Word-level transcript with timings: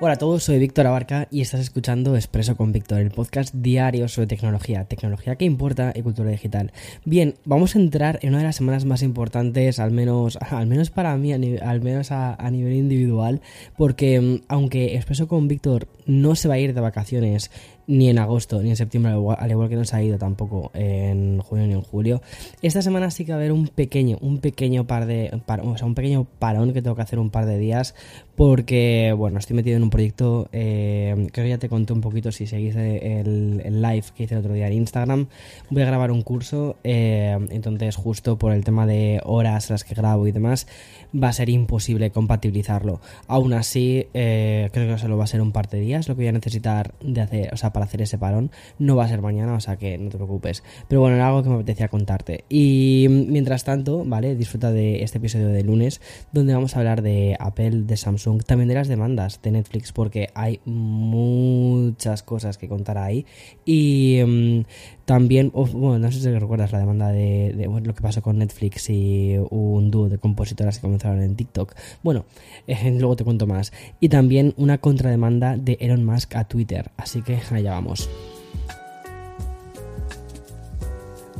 Hola 0.00 0.12
a 0.12 0.16
todos, 0.16 0.44
soy 0.44 0.60
Víctor 0.60 0.86
Abarca 0.86 1.26
y 1.28 1.40
estás 1.40 1.58
escuchando 1.58 2.14
Expreso 2.14 2.56
con 2.56 2.70
Víctor, 2.70 3.00
el 3.00 3.10
podcast 3.10 3.52
diario 3.52 4.06
sobre 4.06 4.28
tecnología, 4.28 4.84
tecnología 4.84 5.34
que 5.34 5.44
importa 5.44 5.92
y 5.92 6.02
cultura 6.02 6.30
digital. 6.30 6.70
Bien, 7.04 7.34
vamos 7.44 7.74
a 7.74 7.80
entrar 7.80 8.20
en 8.22 8.28
una 8.28 8.38
de 8.38 8.44
las 8.44 8.54
semanas 8.54 8.84
más 8.84 9.02
importantes, 9.02 9.80
al 9.80 9.90
menos, 9.90 10.36
al 10.36 10.68
menos 10.68 10.90
para 10.90 11.16
mí, 11.16 11.32
al 11.32 11.80
menos 11.80 12.12
a, 12.12 12.34
a 12.34 12.50
nivel 12.52 12.74
individual, 12.74 13.40
porque 13.76 14.20
mm, 14.20 14.42
aunque 14.46 14.94
Expreso 14.94 15.26
con 15.26 15.48
Víctor 15.48 15.88
no 16.06 16.36
se 16.36 16.46
va 16.46 16.54
a 16.54 16.58
ir 16.60 16.74
de 16.74 16.80
vacaciones 16.80 17.50
ni 17.88 18.10
en 18.10 18.18
agosto 18.18 18.62
ni 18.62 18.70
en 18.70 18.76
septiembre, 18.76 19.12
al 19.12 19.50
igual 19.50 19.68
que 19.68 19.74
no 19.74 19.84
se 19.84 19.96
ha 19.96 20.02
ido 20.02 20.18
tampoco 20.18 20.70
en 20.74 21.40
junio 21.40 21.66
ni 21.66 21.72
en 21.72 21.82
julio. 21.82 22.22
Esta 22.62 22.82
semana 22.82 23.10
sí 23.10 23.24
que 23.24 23.32
va 23.32 23.36
a 23.36 23.40
haber 23.40 23.52
un 23.52 23.66
pequeño, 23.66 24.18
un 24.20 24.38
pequeño 24.38 24.86
par 24.86 25.06
de, 25.06 25.32
o 25.64 25.76
sea, 25.76 25.86
un 25.86 25.94
pequeño 25.94 26.26
parón 26.38 26.72
que 26.72 26.82
tengo 26.82 26.94
que 26.94 27.02
hacer 27.02 27.18
un 27.18 27.30
par 27.30 27.46
de 27.46 27.58
días 27.58 27.94
porque, 28.38 29.12
bueno, 29.16 29.40
estoy 29.40 29.56
metido 29.56 29.76
en 29.76 29.82
un 29.82 29.90
proyecto, 29.90 30.48
eh, 30.52 31.26
creo 31.32 31.44
que 31.44 31.48
ya 31.48 31.58
te 31.58 31.68
conté 31.68 31.92
un 31.92 32.00
poquito 32.00 32.30
si 32.30 32.46
seguís 32.46 32.76
el, 32.76 33.82
live 33.82 34.04
que 34.14 34.22
hice 34.22 34.34
el 34.34 34.40
otro 34.40 34.52
día 34.52 34.68
en 34.68 34.74
Instagram. 34.74 35.26
Voy 35.70 35.82
a 35.82 35.86
grabar 35.86 36.12
un 36.12 36.22
curso, 36.22 36.76
eh, 36.84 37.36
entonces 37.50 37.96
justo 37.96 38.38
por 38.38 38.52
el 38.52 38.62
tema 38.62 38.86
de 38.86 39.20
horas 39.24 39.70
las 39.70 39.82
que 39.82 39.96
grabo 39.96 40.28
y 40.28 40.30
demás, 40.30 40.68
va 41.12 41.30
a 41.30 41.32
ser 41.32 41.48
imposible 41.48 42.12
compatibilizarlo. 42.12 43.00
Aún 43.26 43.54
así, 43.54 44.06
eh, 44.14 44.68
creo 44.72 44.94
que 44.94 45.00
solo 45.00 45.16
va 45.16 45.24
a 45.24 45.26
ser 45.26 45.40
un 45.40 45.50
par 45.50 45.68
de 45.68 45.80
días 45.80 46.06
lo 46.06 46.14
que 46.14 46.20
voy 46.20 46.28
a 46.28 46.32
necesitar 46.32 46.94
de 47.00 47.20
hacer, 47.20 47.58
para 47.78 47.86
hacer 47.86 48.02
ese 48.02 48.18
parón. 48.18 48.50
No 48.80 48.96
va 48.96 49.04
a 49.04 49.08
ser 49.08 49.22
mañana, 49.22 49.54
o 49.54 49.60
sea 49.60 49.76
que 49.76 49.96
no 49.98 50.10
te 50.10 50.16
preocupes. 50.16 50.64
Pero 50.88 51.00
bueno, 51.00 51.14
era 51.14 51.28
algo 51.28 51.44
que 51.44 51.48
me 51.48 51.54
apetecía 51.54 51.86
contarte. 51.86 52.44
Y 52.48 53.06
mientras 53.08 53.62
tanto, 53.62 54.04
¿vale? 54.04 54.34
Disfruta 54.34 54.72
de 54.72 55.04
este 55.04 55.18
episodio 55.18 55.48
de 55.48 55.62
lunes, 55.62 56.00
donde 56.32 56.54
vamos 56.54 56.74
a 56.74 56.80
hablar 56.80 57.02
de 57.02 57.36
Apple, 57.38 57.82
de 57.82 57.96
Samsung, 57.96 58.42
también 58.42 58.68
de 58.68 58.74
las 58.74 58.88
demandas 58.88 59.40
de 59.42 59.52
Netflix, 59.52 59.92
porque 59.92 60.30
hay 60.34 60.60
muchas 60.64 62.24
cosas 62.24 62.58
que 62.58 62.68
contar 62.68 62.98
ahí. 62.98 63.26
Y 63.64 64.20
mm, 64.26 64.62
también, 65.04 65.52
bueno, 65.54 65.98
no 65.98 66.12
sé 66.12 66.20
si 66.20 66.30
recuerdas 66.30 66.72
la 66.72 66.80
demanda 66.80 67.08
de, 67.08 67.68
lo 67.82 67.94
que 67.94 68.02
pasó 68.02 68.20
con 68.22 68.38
Netflix 68.38 68.90
y 68.90 69.36
un 69.50 69.90
dúo 69.90 70.08
de 70.08 70.18
compositoras 70.18 70.76
que 70.76 70.82
comenzaron 70.82 71.22
en 71.22 71.36
TikTok. 71.36 71.74
Bueno, 72.02 72.26
luego 72.66 73.16
te 73.16 73.24
cuento 73.24 73.46
más. 73.46 73.72
Y 74.00 74.08
también 74.08 74.52
una 74.56 74.78
contrademanda 74.78 75.56
de 75.56 75.78
Elon 75.80 76.04
Musk 76.04 76.34
a 76.34 76.44
Twitter. 76.44 76.90
Así 76.96 77.22
que 77.22 77.38
allá 77.50 77.67
vamos. 77.68 78.08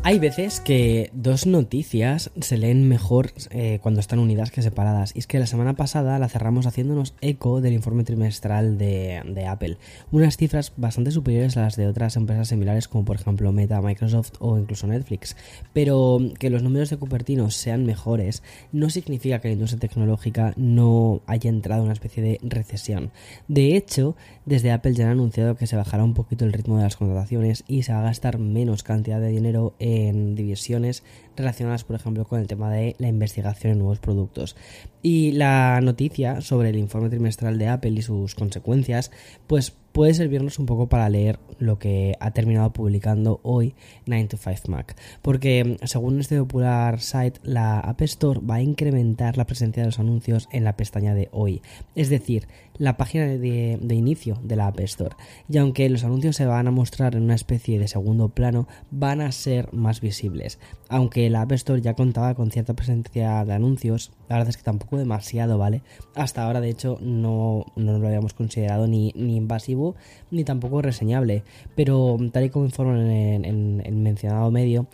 Hay 0.09 0.19
veces 0.19 0.61
que 0.61 1.11
dos 1.13 1.45
noticias 1.47 2.31
se 2.41 2.57
leen 2.57 2.89
mejor 2.89 3.31
eh, 3.51 3.79
cuando 3.83 4.01
están 4.01 4.21
unidas 4.21 4.51
que 4.51 4.63
separadas. 4.63 5.15
Y 5.15 5.19
es 5.19 5.27
que 5.27 5.39
la 5.39 5.45
semana 5.45 5.75
pasada 5.75 6.19
la 6.19 6.31
cerramos 6.31 6.65
haciéndonos 6.65 7.13
eco 7.21 7.61
del 7.61 7.75
informe 7.75 8.05
trimestral 8.05 8.79
de, 8.79 9.45
Apple. 9.47 9.77
Unas 10.11 10.39
cifras 10.39 10.73
bastante 10.79 11.11
superiores 11.11 11.59
a 11.59 11.61
las 11.61 11.77
de 11.77 11.87
otras 11.87 12.17
empresas 12.17 12.49
similares 12.49 12.89
como 12.89 13.05
por 13.05 13.17
ejemplo 13.17 13.53
Meta, 13.53 13.83
Microsoft 13.83 14.33
o 14.39 14.57
incluso 14.57 14.87
Netflix. 14.87 15.37
Pero 15.75 16.19
que 16.39 16.49
los 16.49 16.63
números 16.63 16.89
de 16.89 16.97
Cupertino 16.97 17.51
sean 17.51 17.85
mejores 17.85 18.43
no 18.73 18.89
significa 18.89 19.41
que 19.41 19.49
la 19.49 19.55
industria 19.55 19.81
tecnológica 19.81 20.55
no 20.57 21.21
haya 21.27 21.51
entrado 21.51 21.83
en 21.83 21.89
una 21.89 21.93
especie 21.93 22.23
de 22.23 22.41
recesión. 22.43 23.11
De 23.47 23.77
hecho, 23.77 24.17
desde 24.47 24.73
Apple 24.73 24.95
ya 24.95 25.05
han 25.05 25.11
anunciado 25.11 25.57
que 25.57 25.67
se 25.67 25.77
bajará 25.77 26.03
un 26.03 26.15
poquito 26.15 26.47
el 26.47 26.55
ritmo 26.55 26.79
de 26.79 26.85
las 26.85 26.97
contrataciones 26.97 27.63
y 27.69 27.83
se 27.83 27.93
va 27.93 27.99
a 27.99 28.05
gastar 28.05 28.39
menos 28.39 28.83
cantidad 28.83 29.21
de 29.21 29.29
dinero 29.29 29.75
en 29.79 29.98
en 30.07 30.35
divisiones 30.35 31.03
relacionadas, 31.37 31.85
por 31.85 31.97
ejemplo, 31.97 32.25
con 32.25 32.41
el 32.41 32.47
tema 32.47 32.71
de 32.71 32.95
la 32.99 33.09
investigación 33.09 33.73
en 33.73 33.79
nuevos 33.79 33.99
productos. 33.99 34.57
Y 35.03 35.33
la 35.33 35.81
noticia 35.81 36.41
sobre 36.41 36.71
el 36.71 36.77
informe 36.77 37.09
trimestral 37.09 37.59
de 37.59 37.69
Apple 37.69 37.91
y 37.91 38.03
sus 38.03 38.35
consecuencias, 38.35 39.11
pues 39.47 39.73
puede 39.93 40.15
servirnos 40.15 40.59
un 40.59 40.67
poco 40.67 40.89
para 40.89 41.09
leer 41.09 41.39
lo 41.59 41.79
que 41.79 42.17
ha 42.21 42.31
terminado 42.33 42.73
publicando 42.73 43.41
hoy 43.43 43.75
9 44.07 44.29
to 44.29 44.37
5 44.37 44.69
Mac. 44.69 44.97
Porque 45.23 45.77
según 45.85 46.21
este 46.21 46.39
popular 46.39 47.01
site, 47.01 47.41
la 47.43 47.81
App 47.81 48.01
Store 48.03 48.41
va 48.41 48.57
a 48.57 48.63
incrementar 48.63 49.37
la 49.37 49.47
presencia 49.47 49.83
de 49.83 49.89
los 49.89 49.99
anuncios 49.99 50.49
en 50.53 50.65
la 50.65 50.77
pestaña 50.77 51.15
de 51.15 51.29
hoy. 51.33 51.63
Es 51.95 52.11
decir, 52.11 52.47
la 52.79 52.97
página 52.97 53.27
de, 53.27 53.79
inicio 53.91 54.39
de 54.43 54.57
la 54.57 54.69
App 54.69 54.81
Store. 54.81 55.17
Y 55.49 55.59
aunque 55.59 55.89
los 55.89 56.05
anuncios 56.05 56.37
se 56.37 56.47
van 56.47 56.67
a 56.69 56.71
mostrar 56.71 57.15
en 57.15 57.23
una 57.23 57.35
especie 57.35 57.79
de 57.79 57.89
segundo 57.89 58.29
plano, 58.29 58.69
van 58.91 59.21
a 59.21 59.33
ser 59.33 59.73
más 59.73 60.01
visibles. 60.01 60.59
Aunque 60.89 61.29
la 61.31 61.43
App 61.43 61.53
Store 61.53 61.81
ya 61.81 61.95
contaba 61.95 62.35
con 62.35 62.51
cierta 62.51 62.75
presencia 62.75 63.45
de 63.45 63.53
anuncios, 63.53 64.13
la 64.29 64.37
verdad 64.37 64.51
es 64.51 64.57
que 64.57 64.63
tampoco 64.63 64.97
demasiado, 64.97 65.59
¿vale? 65.59 65.83
Hasta 66.15 66.45
ahora, 66.45 66.61
de 66.61 66.71
hecho, 66.71 66.99
no, 67.03 67.67
no 67.77 67.99
lo 67.99 68.07
habíamos 68.07 68.35
considerado 68.35 68.87
ni, 68.87 69.13
ni 69.17 69.37
invasivo 69.37 69.97
ni 70.31 70.45
tampoco 70.45 70.83
reseñable, 70.83 71.45
pero 71.75 72.17
tal 72.33 72.45
y 72.45 72.51
como 72.51 72.65
informan 72.65 73.11
en, 73.11 73.83
el 73.85 73.95
mencionado 73.95 74.51
medio, 74.51 74.87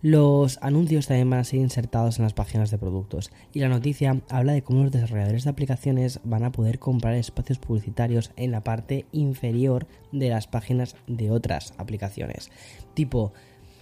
los 0.00 0.58
anuncios 0.62 1.08
también 1.08 1.28
van 1.28 1.40
a 1.40 1.44
ser 1.44 1.58
insertados 1.58 2.18
en 2.18 2.22
las 2.22 2.32
páginas 2.32 2.70
de 2.70 2.78
productos 2.78 3.32
y 3.52 3.58
la 3.58 3.68
noticia 3.68 4.20
habla 4.28 4.52
de 4.52 4.62
cómo 4.62 4.84
los 4.84 4.92
desarrolladores 4.92 5.42
de 5.42 5.50
aplicaciones 5.50 6.20
van 6.22 6.44
a 6.44 6.52
poder 6.52 6.78
comprar 6.78 7.14
espacios 7.14 7.58
publicitarios 7.58 8.30
en 8.36 8.52
la 8.52 8.62
parte 8.62 9.06
inferior 9.10 9.88
de 10.12 10.28
las 10.28 10.46
páginas 10.46 10.94
de 11.08 11.32
otras 11.32 11.74
aplicaciones. 11.78 12.50
Tipo, 12.94 13.32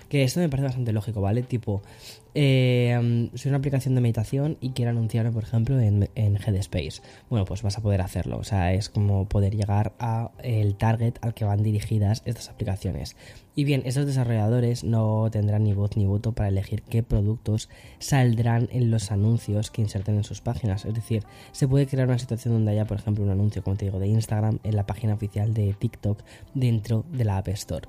que 0.09 0.23
esto 0.23 0.41
me 0.41 0.49
parece 0.49 0.67
bastante 0.67 0.93
lógico, 0.93 1.21
¿vale? 1.21 1.43
Tipo, 1.43 1.83
eh, 2.35 3.31
soy 3.35 3.49
una 3.49 3.59
aplicación 3.59 3.95
de 3.95 4.03
meditación 4.03 4.59
y 4.61 4.71
quiero 4.71 4.91
anunciarlo, 4.91 5.33
por 5.33 5.43
ejemplo, 5.43 5.81
en, 5.81 6.11
en 6.15 6.37
Headspace. 6.37 7.01
Bueno, 7.31 7.47
pues 7.47 7.63
vas 7.63 7.79
a 7.79 7.81
poder 7.81 8.03
hacerlo. 8.03 8.37
O 8.37 8.45
sea, 8.45 8.75
es 8.75 8.91
como 8.91 9.27
poder 9.27 9.57
llegar 9.57 9.95
a 9.99 10.33
el 10.43 10.77
target 10.77 11.15
al 11.23 11.33
que 11.33 11.47
van 11.47 11.63
dirigidas 11.63 12.23
estas 12.27 12.51
aplicaciones. 12.51 13.17
Y 13.55 13.65
bien, 13.65 13.83
estos 13.87 14.05
desarrolladores 14.05 14.85
no 14.85 15.31
tendrán 15.31 15.65
ni 15.65 15.73
voz 15.73 15.97
ni 15.97 16.05
voto 16.05 16.33
para 16.33 16.51
elegir 16.51 16.83
qué 16.83 17.03
productos 17.03 17.71
saldrán 17.99 18.69
en 18.71 18.91
los 18.91 19.11
anuncios 19.11 19.71
que 19.71 19.81
inserten 19.81 20.17
en 20.17 20.25
sus 20.25 20.43
páginas. 20.43 20.85
Es 20.85 20.93
decir, 20.93 21.25
se 21.53 21.67
puede 21.67 21.87
crear 21.87 22.07
una 22.07 22.19
situación 22.19 22.53
donde 22.53 22.73
haya, 22.73 22.85
por 22.85 22.99
ejemplo, 22.99 23.25
un 23.25 23.31
anuncio, 23.31 23.63
como 23.63 23.77
te 23.77 23.87
digo, 23.87 23.99
de 23.99 24.09
Instagram 24.09 24.59
en 24.63 24.77
la 24.77 24.85
página 24.85 25.15
oficial 25.15 25.55
de 25.55 25.73
TikTok 25.73 26.23
dentro 26.53 27.07
de 27.11 27.25
la 27.25 27.39
App 27.39 27.49
Store. 27.49 27.89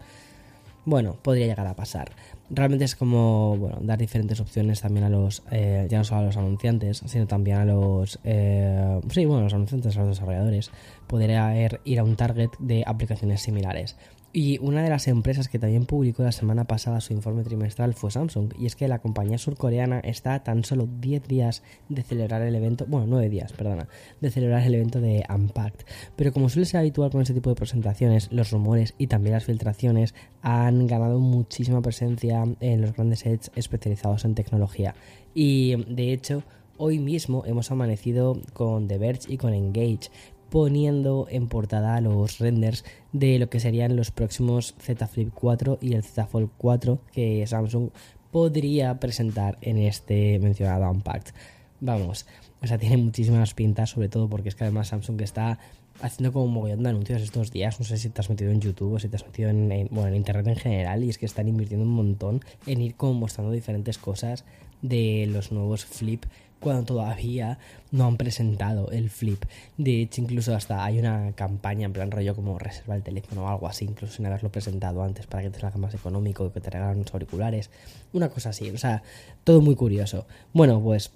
Bueno, 0.88 1.18
podría 1.22 1.48
llegar 1.48 1.68
a 1.68 1.76
pasar. 1.76 2.12
Realmente 2.50 2.86
es 2.86 2.96
como 2.96 3.58
bueno, 3.58 3.78
dar 3.82 3.98
diferentes 3.98 4.40
opciones 4.40 4.80
también 4.80 5.04
a 5.04 5.10
los, 5.10 5.44
eh, 5.52 5.86
ya 5.90 5.98
no 5.98 6.06
solo 6.06 6.22
a 6.22 6.24
los 6.24 6.38
anunciantes, 6.38 7.02
sino 7.06 7.28
también 7.28 7.58
a 7.58 7.66
los, 7.66 8.20
eh, 8.24 8.98
sí, 9.10 9.26
bueno, 9.26 9.44
los 9.44 9.54
anunciantes, 9.54 9.98
a 9.98 10.00
los 10.00 10.12
desarrolladores, 10.12 10.72
poder 11.08 11.82
ir 11.84 12.00
a 12.00 12.04
un 12.06 12.16
target 12.16 12.52
de 12.60 12.86
aplicaciones 12.88 13.42
similares. 13.42 13.98
Y 14.34 14.60
una 14.60 14.84
de 14.84 14.90
las 14.90 15.08
empresas 15.08 15.48
que 15.48 15.58
también 15.58 15.86
publicó 15.86 16.22
la 16.22 16.32
semana 16.32 16.66
pasada 16.66 17.02
su 17.02 17.14
informe 17.14 17.44
trimestral 17.44 17.94
fue 17.94 18.12
Samsung, 18.12 18.54
y 18.60 18.66
es 18.66 18.76
que 18.76 18.88
la 18.88 19.00
compañía 19.00 19.38
surcoreana 19.38 20.00
está 20.00 20.36
a 20.36 20.44
tan 20.44 20.64
solo 20.64 20.88
10 21.00 21.28
días 21.28 21.64
de 21.90 22.04
celebrar 22.04 22.42
el 22.42 22.54
evento, 22.54 22.86
bueno, 22.88 23.08
9 23.08 23.30
días, 23.30 23.54
perdona, 23.54 23.88
de 24.22 24.30
celebrar 24.30 24.64
el 24.64 24.76
evento 24.76 25.02
de 25.02 25.26
Unpacked. 25.30 25.86
Pero 26.16 26.34
como 26.34 26.50
suele 26.50 26.66
ser 26.66 26.82
habitual 26.82 27.10
con 27.10 27.22
este 27.22 27.34
tipo 27.34 27.50
de 27.50 27.56
presentaciones, 27.56 28.32
los 28.32 28.52
rumores 28.52 28.94
y 28.98 29.08
también 29.08 29.34
las 29.34 29.46
filtraciones 29.46 30.14
han 30.42 30.88
ganado 30.88 31.20
muchísima 31.20 31.82
presencia 31.82 32.44
en 32.60 32.82
los 32.82 32.94
grandes 32.94 33.20
sets 33.20 33.52
especializados 33.56 34.26
en 34.26 34.36
tecnología. 34.36 34.94
Y 35.34 35.84
de 35.86 36.14
hecho, 36.14 36.44
Hoy 36.80 37.00
mismo 37.00 37.44
hemos 37.48 37.72
amanecido 37.72 38.40
con 38.54 38.88
The 38.88 39.00
Verge 39.00 39.34
y 39.34 39.38
con 39.38 39.56
Engage, 39.56 40.12
poniendo 40.50 41.28
en 41.30 41.48
portada 41.48 42.00
los 42.02 42.40
renders 42.40 42.86
de 43.12 43.40
lo 43.40 43.50
que 43.50 43.60
serían 43.60 43.96
los 43.96 44.12
próximos 44.12 44.76
Z 44.80 45.08
Flip 45.08 45.32
4 45.34 45.80
y 45.82 45.94
el 45.94 46.04
Z 46.04 46.28
Fold 46.28 46.50
4 46.58 47.00
que 47.12 47.46
Samsung 47.46 47.90
podría 48.32 49.00
presentar 49.00 49.58
en 49.62 49.78
este 49.78 50.40
mencionado 50.40 50.90
Unpacked. 50.90 51.34
Vamos, 51.80 52.26
o 52.62 52.68
sea, 52.68 52.78
tiene 52.78 52.98
muchísimas 52.98 53.54
pintas, 53.54 53.92
sobre 53.92 54.10
todo 54.10 54.28
porque 54.28 54.50
es 54.50 54.56
que 54.56 54.64
además 54.64 54.88
Samsung 54.88 55.22
está 55.22 55.60
haciendo 56.02 56.32
como 56.32 56.46
un 56.46 56.54
mogollón 56.54 56.84
de 56.84 56.90
anuncios 56.90 57.22
estos 57.22 57.52
días. 57.52 57.80
No 57.80 57.86
sé 57.86 57.98
si 57.98 58.10
te 58.10 58.22
has 58.22 58.30
metido 58.30 58.52
en 58.52 58.62
YouTube 58.62 58.94
o 58.94 59.00
si 59.00 59.10
te 59.10 59.16
has 59.16 59.26
metido 59.26 59.50
en, 59.50 59.88
bueno, 59.92 60.08
en 60.08 60.16
Internet 60.16 60.48
en 60.48 60.56
general. 60.56 61.04
Y 61.04 61.10
es 61.10 61.18
que 61.18 61.26
están 61.26 61.48
invirtiendo 61.48 61.86
un 61.86 61.94
montón 61.94 62.42
en 62.66 62.82
ir 62.82 62.96
como 62.96 63.14
mostrando 63.14 63.52
diferentes 63.52 63.98
cosas 63.98 64.46
de 64.82 65.28
los 65.32 65.52
nuevos 65.52 65.86
Flip 65.86 66.26
cuando 66.60 66.84
todavía 66.84 67.60
no 67.92 68.06
han 68.06 68.18
presentado 68.18 68.92
el 68.92 69.10
flip. 69.10 69.44
De 69.78 70.02
hecho, 70.02 70.22
incluso 70.22 70.56
hasta 70.56 70.84
hay 70.84 71.00
una 71.00 71.34
campaña 71.34 71.86
en 71.86 71.94
plan 71.94 72.12
rollo 72.12 72.36
como 72.36 72.60
reserva 72.60 72.96
el 72.96 73.04
teléfono 73.04 73.46
o 73.46 73.48
algo 73.48 73.68
así, 73.68 73.86
incluso 73.86 74.14
sin 74.16 74.26
haberlo 74.26 74.50
presentado 74.50 75.04
antes 75.04 75.28
para 75.28 75.44
que 75.44 75.50
te 75.50 75.60
salga 75.60 75.78
más 75.78 75.94
económico, 75.94 76.52
que 76.52 76.62
te 76.62 76.70
regalan 76.70 76.98
unos 76.98 77.14
auriculares, 77.14 77.70
una 78.14 78.30
cosa 78.30 78.50
así, 78.50 78.70
o 78.70 78.78
sea, 78.78 79.04
todo 79.44 79.62
muy 79.62 79.76
curioso. 79.76 80.26
Bueno, 80.54 80.82
pues 80.82 81.12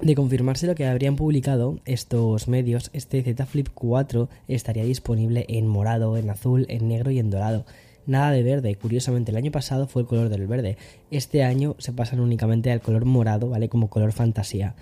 de 0.00 0.14
confirmarse 0.14 0.66
lo 0.66 0.74
que 0.74 0.86
habrían 0.86 1.16
publicado 1.16 1.78
estos 1.86 2.48
medios, 2.48 2.90
este 2.92 3.22
Z 3.22 3.46
Flip 3.46 3.68
4 3.72 4.28
estaría 4.46 4.84
disponible 4.84 5.46
en 5.48 5.66
morado, 5.66 6.16
en 6.18 6.28
azul, 6.28 6.66
en 6.68 6.88
negro 6.88 7.10
y 7.10 7.18
en 7.18 7.30
dorado. 7.30 7.64
Nada 8.06 8.30
de 8.30 8.42
verde, 8.42 8.74
curiosamente 8.76 9.32
el 9.32 9.36
año 9.36 9.50
pasado 9.50 9.88
fue 9.88 10.02
el 10.02 10.08
color 10.08 10.28
del 10.28 10.46
verde. 10.46 10.76
Este 11.10 11.42
año 11.42 11.74
se 11.78 11.92
pasan 11.92 12.20
únicamente 12.20 12.70
al 12.70 12.80
color 12.80 13.04
morado, 13.04 13.50
¿vale? 13.50 13.68
Como 13.68 13.90
color 13.90 14.12
fantasía. 14.12 14.74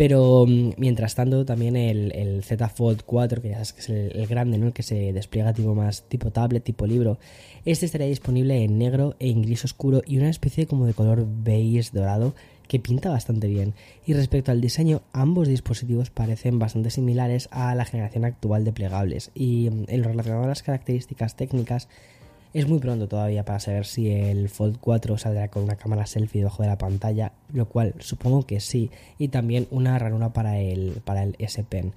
Pero 0.00 0.46
mm, 0.48 0.70
mientras 0.78 1.14
tanto, 1.14 1.44
también 1.44 1.76
el, 1.76 2.42
Z 2.42 2.70
Fold 2.70 3.02
4, 3.04 3.42
que 3.42 3.50
ya 3.50 3.60
es, 3.60 3.74
el, 3.90 4.26
grande, 4.26 4.56
¿no? 4.56 4.68
El 4.68 4.72
que 4.72 4.82
se 4.82 5.12
despliega 5.12 5.52
tipo 5.52 5.74
más 5.74 6.04
tipo 6.08 6.30
tablet, 6.30 6.64
tipo 6.64 6.86
libro. 6.86 7.18
Este 7.66 7.84
estaría 7.84 8.06
disponible 8.06 8.64
en 8.64 8.78
negro 8.78 9.14
e 9.18 9.28
en 9.28 9.42
gris 9.42 9.62
oscuro 9.66 10.00
y 10.06 10.16
una 10.16 10.30
especie 10.30 10.66
como 10.66 10.86
de 10.86 10.94
color 10.94 11.26
beige 11.28 11.90
dorado 11.92 12.34
que 12.66 12.78
pinta 12.78 13.10
bastante 13.10 13.46
bien. 13.46 13.74
Y 14.06 14.14
respecto 14.14 14.52
al 14.52 14.62
diseño, 14.62 15.02
ambos 15.12 15.48
dispositivos 15.48 16.08
parecen 16.08 16.58
bastante 16.58 16.88
similares 16.88 17.50
a 17.50 17.74
la 17.74 17.84
generación 17.84 18.24
actual 18.24 18.64
de 18.64 18.72
plegables. 18.72 19.30
Y 19.34 19.68
mm, 19.68 19.84
en 19.88 20.00
lo 20.00 20.08
relacionado 20.08 20.44
a 20.44 20.48
las 20.48 20.62
características 20.62 21.36
técnicas, 21.36 21.88
es 22.52 22.66
muy 22.66 22.78
pronto 22.78 23.06
todavía 23.06 23.44
para 23.44 23.60
saber 23.60 23.86
si 23.86 24.10
el 24.10 24.48
Fold 24.48 24.78
4 24.80 25.18
saldrá 25.18 25.48
con 25.48 25.62
una 25.62 25.76
cámara 25.76 26.06
selfie 26.06 26.40
debajo 26.40 26.62
de 26.62 26.68
la 26.68 26.78
pantalla, 26.78 27.32
lo 27.52 27.66
cual 27.66 27.94
supongo 28.00 28.44
que 28.44 28.60
sí, 28.60 28.90
y 29.18 29.28
también 29.28 29.68
una 29.70 29.98
ranura 29.98 30.32
para 30.32 30.58
el, 30.58 31.00
para 31.04 31.22
el 31.22 31.36
S 31.38 31.62
Pen. 31.62 31.92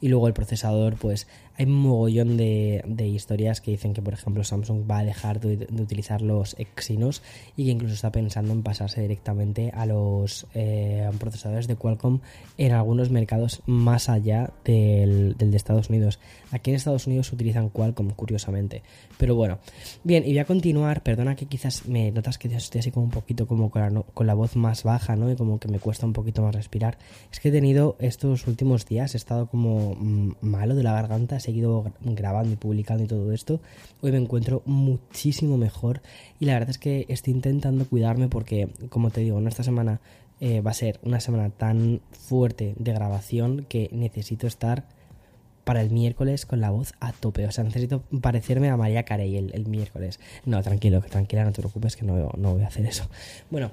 Y 0.00 0.08
luego 0.08 0.28
el 0.28 0.32
procesador, 0.32 0.94
pues 0.94 1.26
hay 1.60 1.66
un 1.66 1.74
mogollón 1.74 2.38
de, 2.38 3.06
historias 3.06 3.60
que 3.60 3.72
dicen 3.72 3.92
que, 3.92 4.00
por 4.00 4.14
ejemplo, 4.14 4.42
Samsung 4.42 4.90
va 4.90 5.00
a 5.00 5.04
dejar 5.04 5.40
de, 5.40 5.66
utilizar 5.78 6.22
los 6.22 6.56
Exynos 6.58 7.22
y 7.54 7.66
que 7.66 7.72
incluso 7.72 7.92
está 7.92 8.10
pensando 8.10 8.54
en 8.54 8.62
pasarse 8.62 9.02
directamente 9.02 9.70
a 9.74 9.84
los 9.84 10.46
eh, 10.54 11.10
procesadores 11.18 11.68
de 11.68 11.76
Qualcomm 11.76 12.20
en 12.56 12.72
algunos 12.72 13.10
mercados 13.10 13.60
más 13.66 14.08
allá 14.08 14.54
del, 14.64 15.36
de 15.36 15.54
Estados 15.54 15.90
Unidos. 15.90 16.18
Aquí 16.50 16.70
en 16.70 16.76
Estados 16.76 17.06
Unidos 17.06 17.30
utilizan 17.30 17.68
Qualcomm, 17.68 18.08
curiosamente. 18.12 18.82
Pero 19.18 19.34
bueno, 19.34 19.58
bien, 20.02 20.24
y 20.24 20.30
voy 20.30 20.38
a 20.38 20.46
continuar. 20.46 21.02
Perdona 21.02 21.36
que 21.36 21.44
quizás 21.44 21.86
me 21.86 22.10
notas 22.10 22.38
que 22.38 22.48
estoy 22.48 22.78
así 22.78 22.90
como 22.90 23.04
un 23.04 23.10
poquito 23.10 23.46
como 23.46 23.70
con 23.70 23.82
la, 23.82 24.02
con 24.14 24.26
la 24.26 24.32
voz 24.32 24.56
más 24.56 24.82
baja, 24.82 25.14
¿no? 25.14 25.30
Y 25.30 25.36
como 25.36 25.60
que 25.60 25.68
me 25.68 25.78
cuesta 25.78 26.06
un 26.06 26.14
poquito 26.14 26.40
más 26.40 26.54
respirar. 26.54 26.96
Es 27.30 27.38
que 27.38 27.50
he 27.50 27.52
tenido 27.52 27.96
estos 27.98 28.46
últimos 28.46 28.86
días, 28.86 29.12
he 29.12 29.18
estado 29.18 29.46
como 29.46 29.94
mm, 29.94 30.36
malo 30.40 30.74
de 30.74 30.84
la 30.84 30.94
garganta, 30.94 31.38
seguido 31.50 31.92
grabando 32.00 32.52
y 32.52 32.56
publicando 32.56 33.02
y 33.02 33.06
todo 33.08 33.32
esto, 33.32 33.60
hoy 34.00 34.12
me 34.12 34.18
encuentro 34.18 34.62
muchísimo 34.66 35.56
mejor 35.56 36.00
y 36.38 36.44
la 36.46 36.54
verdad 36.54 36.70
es 36.70 36.78
que 36.78 37.06
estoy 37.08 37.34
intentando 37.34 37.84
cuidarme 37.86 38.28
porque, 38.28 38.68
como 38.88 39.10
te 39.10 39.20
digo, 39.20 39.38
en 39.38 39.48
esta 39.48 39.64
semana 39.64 40.00
eh, 40.40 40.60
va 40.60 40.70
a 40.70 40.74
ser 40.74 41.00
una 41.02 41.18
semana 41.20 41.50
tan 41.50 42.00
fuerte 42.12 42.74
de 42.78 42.92
grabación 42.92 43.66
que 43.68 43.90
necesito 43.92 44.46
estar 44.46 44.84
para 45.64 45.82
el 45.82 45.90
miércoles 45.90 46.46
con 46.46 46.60
la 46.60 46.70
voz 46.70 46.94
a 47.00 47.12
tope. 47.12 47.46
O 47.46 47.52
sea, 47.52 47.64
necesito 47.64 48.02
parecerme 48.20 48.70
a 48.70 48.76
María 48.76 49.02
Carey 49.02 49.36
el, 49.36 49.52
el 49.52 49.66
miércoles. 49.66 50.20
No, 50.46 50.62
tranquilo, 50.62 51.00
tranquila, 51.02 51.44
no 51.44 51.52
te 51.52 51.60
preocupes 51.60 51.96
que 51.96 52.04
no, 52.04 52.30
no 52.36 52.52
voy 52.54 52.62
a 52.62 52.68
hacer 52.68 52.86
eso. 52.86 53.08
Bueno, 53.50 53.72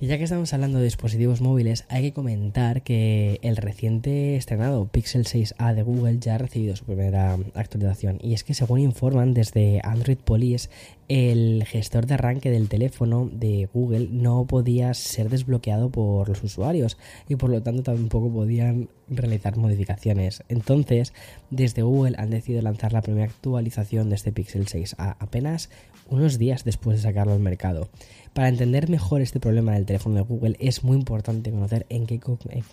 y 0.00 0.06
ya 0.06 0.16
que 0.16 0.24
estamos 0.24 0.54
hablando 0.54 0.78
de 0.78 0.84
dispositivos 0.84 1.42
móviles, 1.42 1.84
hay 1.90 2.02
que 2.02 2.12
comentar 2.14 2.82
que 2.82 3.38
el 3.42 3.58
reciente 3.58 4.34
estrenado 4.36 4.86
Pixel 4.86 5.26
6a 5.26 5.74
de 5.74 5.82
Google 5.82 6.18
ya 6.18 6.36
ha 6.36 6.38
recibido 6.38 6.74
su 6.74 6.86
primera 6.86 7.36
actualización. 7.54 8.18
Y 8.22 8.32
es 8.32 8.42
que 8.42 8.54
según 8.54 8.80
informan 8.80 9.34
desde 9.34 9.82
Android 9.84 10.16
Police, 10.16 10.70
el 11.10 11.64
gestor 11.66 12.06
de 12.06 12.14
arranque 12.14 12.52
del 12.52 12.68
teléfono 12.68 13.28
de 13.32 13.68
Google 13.74 14.06
no 14.12 14.44
podía 14.44 14.94
ser 14.94 15.28
desbloqueado 15.28 15.90
por 15.90 16.28
los 16.28 16.44
usuarios 16.44 16.98
y 17.28 17.34
por 17.34 17.50
lo 17.50 17.60
tanto 17.64 17.82
tampoco 17.82 18.30
podían 18.30 18.88
realizar 19.08 19.56
modificaciones. 19.56 20.44
Entonces, 20.48 21.12
desde 21.50 21.82
Google 21.82 22.14
han 22.16 22.30
decidido 22.30 22.62
lanzar 22.62 22.92
la 22.92 23.02
primera 23.02 23.26
actualización 23.26 24.08
de 24.08 24.14
este 24.14 24.30
Pixel 24.30 24.66
6a 24.66 25.16
apenas 25.18 25.68
unos 26.10 26.38
días 26.38 26.62
después 26.62 26.98
de 26.98 27.02
sacarlo 27.02 27.32
al 27.32 27.40
mercado. 27.40 27.88
Para 28.32 28.48
entender 28.48 28.88
mejor 28.88 29.22
este 29.22 29.40
problema 29.40 29.72
del 29.72 29.86
teléfono 29.86 30.14
de 30.14 30.22
Google 30.22 30.56
es 30.60 30.84
muy 30.84 30.96
importante 30.96 31.50
conocer 31.50 31.86
en 31.88 32.06
qué, 32.06 32.20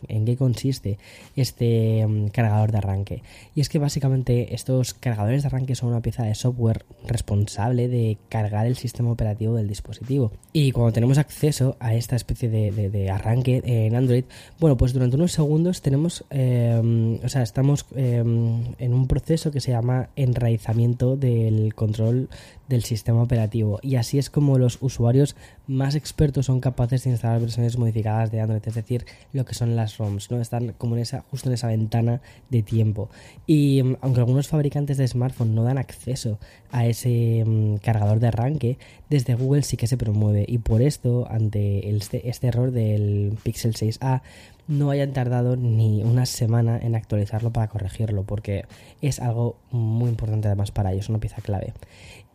en 0.08 0.26
qué 0.26 0.38
consiste 0.38 1.00
este 1.36 2.06
mm, 2.06 2.28
cargador 2.28 2.72
de 2.72 2.78
arranque. 2.78 3.24
Y 3.56 3.62
es 3.62 3.70
que 3.70 3.80
básicamente 3.80 4.54
estos 4.54 4.94
cargadores 4.94 5.42
de 5.42 5.48
arranque 5.48 5.74
son 5.74 5.90
una 5.90 6.02
pieza 6.02 6.24
de 6.24 6.36
software 6.36 6.86
responsable 7.08 7.88
de 7.88 8.18
cargar 8.30 8.68
el 8.68 8.76
sistema 8.76 9.12
operativo 9.12 9.56
del 9.56 9.68
dispositivo. 9.68 10.32
Y 10.54 10.72
cuando 10.72 10.94
tenemos 10.94 11.18
acceso 11.18 11.78
a 11.80 11.94
esta 11.94 12.16
especie 12.16 12.50
de, 12.50 13.10
arranque 13.10 13.62
en 13.66 13.96
Android, 13.96 14.26
bueno, 14.60 14.78
pues 14.78 14.94
durante 14.94 15.16
unos 15.16 15.32
segundos 15.32 15.82
tenemos, 15.82 16.26
em, 16.30 17.20
o 17.24 17.30
sea, 17.30 17.44
estamos 17.44 17.86
em, 17.96 18.64
en 18.80 18.94
un 18.94 19.08
proceso 19.08 19.52
que 19.52 19.62
se 19.62 19.72
llama 19.72 20.10
enraizamiento 20.16 21.16
del 21.16 21.74
control 21.76 22.30
del 22.68 22.84
sistema 22.84 23.22
operativo 23.22 23.80
y 23.82 23.96
así 23.96 24.18
es 24.18 24.30
como 24.30 24.58
los 24.58 24.78
usuarios 24.82 25.36
más 25.68 25.96
expertos 25.96 26.46
son 26.46 26.62
capaces 26.62 27.04
de 27.04 27.12
instalar 27.12 27.40
versiones 27.42 27.78
modificadas 27.78 28.32
de 28.32 28.40
Android, 28.40 28.62
es 28.66 28.76
decir, 28.76 29.06
lo 29.34 29.46
que 29.46 29.54
son 29.54 29.76
las 29.76 29.98
ROMs, 29.98 30.32
¿no? 30.32 30.40
Están 30.40 30.74
como 30.78 30.96
en 30.96 31.02
esa, 31.02 31.24
justo 31.30 31.50
en 31.50 31.54
esa 31.54 31.68
ventana 31.68 32.22
de 32.50 32.64
tiempo. 32.64 33.10
Y 33.46 33.84
mm, 33.84 33.98
aunque 34.02 34.22
algunos 34.22 34.48
fabricantes 34.48 34.98
de 34.98 35.08
smartphone 35.08 35.54
no 35.54 35.64
dan 35.64 35.78
acceso 35.78 36.40
a 36.72 36.86
ese 36.86 37.44
mm, 37.46 37.76
cargador 37.78 38.20
de 38.20 38.28
arranque, 38.28 38.78
desde 39.10 39.36
Google 39.36 39.64
sí 39.64 39.78
que 39.78 39.88
se 39.88 39.98
promueve. 39.98 40.46
Y 40.48 40.60
por 40.60 40.82
esto, 40.82 41.28
ante 41.30 41.90
este, 41.90 42.30
este 42.30 42.48
error 42.48 42.72
del 42.72 43.38
Pixel 43.44 43.74
6a, 43.74 44.22
no 44.68 44.90
hayan 44.92 45.14
tardado 45.14 45.56
ni 45.56 46.04
una 46.04 46.26
semana 46.26 46.78
en 46.78 46.96
actualizarlo 46.96 47.52
para 47.52 47.68
corregirlo, 47.68 48.24
porque 48.24 48.66
es 49.02 49.20
algo 49.20 49.58
muy 49.72 50.10
importante 50.10 50.48
además 50.48 50.72
para 50.72 50.94
ellos, 50.94 51.10
una 51.10 51.20
pieza 51.20 51.42
clave. 51.42 51.74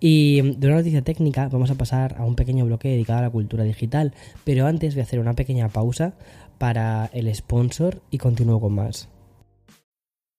Y 0.00 0.40
de 0.56 0.66
una 0.66 0.76
noticia 0.76 1.02
técnica 1.02 1.48
vamos 1.48 1.70
a 1.70 1.76
pasar 1.76 2.16
a 2.18 2.24
un 2.24 2.34
pequeño 2.34 2.64
bloque 2.64 2.88
dedicado 2.88 3.20
a 3.20 3.22
la 3.22 3.30
cultura 3.30 3.64
digital, 3.64 4.12
pero 4.44 4.66
antes 4.66 4.94
voy 4.94 5.00
a 5.00 5.04
hacer 5.04 5.20
una 5.20 5.34
pequeña 5.34 5.68
pausa 5.68 6.14
para 6.58 7.10
el 7.12 7.32
sponsor 7.34 8.02
y 8.10 8.18
continúo 8.18 8.60
con 8.60 8.72
más. 8.72 9.08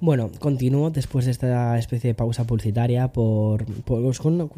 Bueno, 0.00 0.30
continúo 0.38 0.90
después 0.90 1.24
de 1.24 1.32
esta 1.32 1.76
especie 1.76 2.08
de 2.08 2.14
pausa 2.14 2.44
publicitaria 2.44 3.08
por, 3.08 3.66
con, 3.84 4.48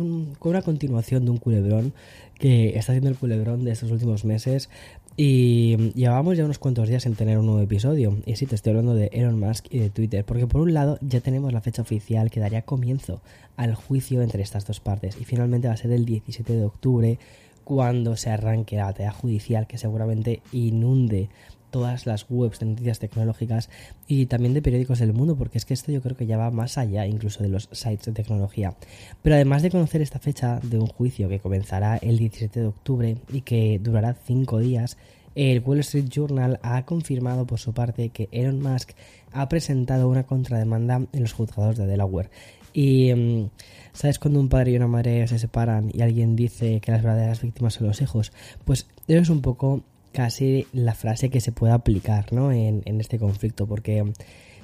una, 0.42 0.62
continuación 0.62 1.24
de 1.24 1.30
un 1.30 1.38
culebrón 1.38 1.94
que 2.38 2.76
está 2.78 2.92
haciendo 2.92 3.08
el 3.08 3.16
culebrón 3.16 3.64
de 3.64 3.70
estos 3.70 3.90
últimos 3.90 4.26
meses 4.26 4.68
y 5.16 5.92
llevamos 5.94 6.36
ya 6.36 6.44
unos 6.44 6.58
cuantos 6.58 6.90
días 6.90 7.06
en 7.06 7.14
tener 7.14 7.38
un 7.38 7.46
nuevo 7.46 7.62
episodio. 7.62 8.18
Y 8.26 8.36
sí, 8.36 8.44
te 8.44 8.54
estoy 8.54 8.70
hablando 8.70 8.94
de 8.94 9.08
Elon 9.14 9.40
Musk 9.40 9.66
y 9.70 9.78
de 9.78 9.88
Twitter, 9.88 10.26
porque 10.26 10.46
por 10.46 10.60
un 10.60 10.74
lado 10.74 10.98
ya 11.00 11.20
tenemos 11.20 11.54
la 11.54 11.62
fecha 11.62 11.80
oficial 11.80 12.30
que 12.30 12.40
daría 12.40 12.62
comienzo 12.62 13.22
al 13.56 13.74
juicio 13.74 14.20
entre 14.20 14.42
estas 14.42 14.66
dos 14.66 14.80
partes 14.80 15.16
y 15.18 15.24
finalmente 15.24 15.68
va 15.68 15.74
a 15.74 15.78
ser 15.78 15.92
el 15.92 16.04
17 16.04 16.52
de 16.52 16.64
octubre 16.66 17.18
cuando 17.64 18.16
se 18.16 18.28
arranque 18.28 18.76
la 18.76 18.86
batalla 18.86 19.12
judicial 19.12 19.66
que 19.66 19.78
seguramente 19.78 20.42
inunde 20.52 21.30
todas 21.70 22.06
las 22.06 22.26
webs 22.28 22.58
de 22.58 22.66
noticias 22.66 22.98
tecnológicas 22.98 23.70
y 24.06 24.26
también 24.26 24.54
de 24.54 24.62
periódicos 24.62 24.98
del 24.98 25.12
mundo, 25.12 25.36
porque 25.36 25.58
es 25.58 25.64
que 25.64 25.74
esto 25.74 25.92
yo 25.92 26.02
creo 26.02 26.16
que 26.16 26.26
ya 26.26 26.36
va 26.36 26.50
más 26.50 26.78
allá 26.78 27.06
incluso 27.06 27.42
de 27.42 27.48
los 27.48 27.68
sites 27.72 28.06
de 28.06 28.12
tecnología. 28.12 28.74
Pero 29.22 29.36
además 29.36 29.62
de 29.62 29.70
conocer 29.70 30.02
esta 30.02 30.18
fecha 30.18 30.60
de 30.62 30.78
un 30.78 30.86
juicio 30.86 31.28
que 31.28 31.40
comenzará 31.40 31.96
el 31.96 32.18
17 32.18 32.60
de 32.60 32.66
octubre 32.66 33.16
y 33.32 33.42
que 33.42 33.78
durará 33.82 34.14
5 34.14 34.58
días, 34.58 34.96
el 35.34 35.60
Wall 35.60 35.80
Street 35.80 36.08
Journal 36.08 36.58
ha 36.62 36.84
confirmado 36.84 37.46
por 37.46 37.60
su 37.60 37.72
parte 37.72 38.08
que 38.08 38.28
Elon 38.32 38.60
Musk 38.60 38.90
ha 39.32 39.48
presentado 39.48 40.08
una 40.08 40.24
contrademanda 40.24 41.06
en 41.12 41.22
los 41.22 41.32
juzgados 41.32 41.76
de 41.76 41.86
Delaware. 41.86 42.30
Y 42.72 43.12
mm, 43.14 43.50
¿sabes 43.92 44.18
cuando 44.18 44.40
un 44.40 44.48
padre 44.48 44.72
y 44.72 44.76
una 44.76 44.86
madre 44.86 45.26
se 45.28 45.38
separan 45.38 45.90
y 45.92 46.02
alguien 46.02 46.36
dice 46.36 46.80
que 46.80 46.92
las 46.92 47.02
verdaderas 47.02 47.42
víctimas 47.42 47.74
son 47.74 47.86
los 47.86 48.00
hijos? 48.00 48.32
Pues 48.64 48.86
eso 49.06 49.20
es 49.20 49.30
un 49.30 49.40
poco 49.40 49.82
casi 50.12 50.66
la 50.72 50.94
frase 50.94 51.30
que 51.30 51.40
se 51.40 51.52
puede 51.52 51.72
aplicar 51.72 52.32
¿no? 52.32 52.52
en, 52.52 52.82
en 52.84 53.00
este 53.00 53.18
conflicto, 53.18 53.66
porque 53.66 54.12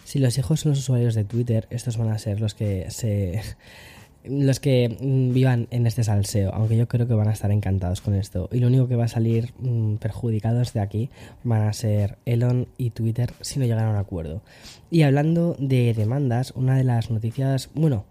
si 0.05 0.19
los 0.19 0.39
hijos 0.39 0.61
son 0.61 0.71
los 0.71 0.79
usuarios 0.79 1.15
de 1.15 1.25
Twitter, 1.25 1.67
estos 1.71 1.97
van 1.97 2.11
a 2.11 2.19
ser 2.19 2.41
los 2.41 2.55
que 2.55 2.87
se 2.91 3.41
los 4.29 4.61
que 4.61 4.97
mm, 5.01 5.33
vivan 5.33 5.69
en 5.71 5.87
este 5.87 6.05
salseo, 6.05 6.53
aunque 6.53 6.77
yo 6.77 6.89
creo 6.89 7.07
que 7.07 7.15
van 7.15 7.29
a 7.29 7.33
estar 7.33 7.51
encantados 7.51 8.01
con 8.01 8.15
esto. 8.15 8.49
Y 8.53 8.61
lo 8.61 8.69
único 8.69 8.89
que 8.89 8.97
va 8.97 9.05
a 9.05 9.09
salir 9.09 9.53
mm, 9.59 9.97
perjudicados 9.97 10.73
de 10.73 10.81
aquí 10.81 11.11
van 11.45 11.63
a 11.63 11.73
ser 11.73 12.19
Elon 12.25 12.69
y 12.77 12.91
Twitter 12.91 13.33
si 13.41 13.59
no 13.59 13.67
llegan 13.67 13.87
a 13.87 13.91
un 13.91 13.97
acuerdo. 13.97 14.43
Y 14.91 15.03
hablando 15.03 15.57
de 15.59 15.95
demandas, 15.95 16.53
una 16.53 16.77
de 16.77 16.85
las 16.85 17.11
noticias, 17.11 17.71
bueno, 17.75 18.05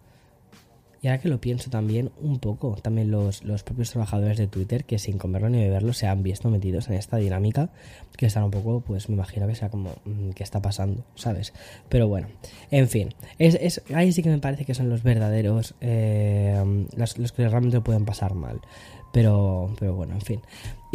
y 1.05 1.07
ahora 1.07 1.21
que 1.21 1.29
lo 1.29 1.39
pienso 1.39 1.69
también 1.69 2.09
un 2.19 2.39
poco, 2.39 2.77
también 2.81 3.11
los, 3.11 3.43
los 3.43 3.61
propios 3.61 3.91
trabajadores 3.91 4.39
de 4.39 4.47
Twitter 4.47 4.85
que 4.85 4.97
sin 4.97 5.19
comerlo 5.19 5.49
ni 5.49 5.59
beberlo 5.59 5.93
se 5.93 6.07
han 6.07 6.23
visto 6.23 6.49
metidos 6.49 6.87
en 6.87 6.95
esta 6.95 7.17
dinámica, 7.17 7.69
que 8.17 8.25
están 8.25 8.45
un 8.45 8.49
poco, 8.49 8.81
pues 8.81 9.07
me 9.07 9.13
imagino 9.13 9.45
que 9.45 9.53
sea 9.53 9.69
como, 9.69 9.91
mm, 10.05 10.31
¿qué 10.31 10.41
está 10.41 10.63
pasando? 10.63 11.03
¿Sabes? 11.13 11.53
Pero 11.89 12.07
bueno, 12.07 12.29
en 12.71 12.87
fin, 12.87 13.13
es, 13.37 13.53
es, 13.53 13.83
ahí 13.93 14.11
sí 14.13 14.23
que 14.23 14.29
me 14.29 14.39
parece 14.39 14.65
que 14.65 14.73
son 14.73 14.89
los 14.89 15.03
verdaderos, 15.03 15.75
eh, 15.79 16.59
los, 16.97 17.19
los 17.19 17.31
que 17.31 17.47
realmente 17.47 17.81
pueden 17.81 18.05
pasar 18.05 18.33
mal. 18.33 18.59
Pero, 19.13 19.75
pero 19.79 19.93
bueno, 19.93 20.15
en 20.15 20.21
fin. 20.21 20.41